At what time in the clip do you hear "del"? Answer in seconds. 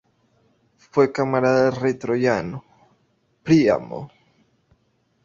1.71-1.79